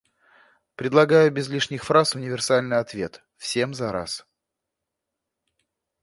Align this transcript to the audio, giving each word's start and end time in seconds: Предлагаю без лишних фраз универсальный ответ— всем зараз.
Предлагаю 0.77 1.31
без 1.31 1.47
лишних 1.49 1.83
фраз 1.83 2.15
универсальный 2.15 2.79
ответ— 2.79 3.21
всем 3.37 3.75
зараз. 3.75 4.25